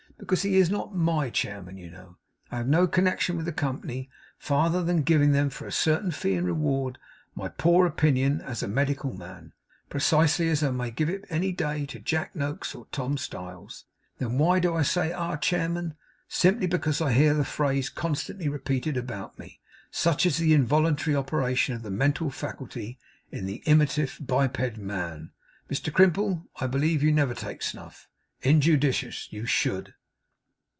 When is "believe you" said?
26.67-27.11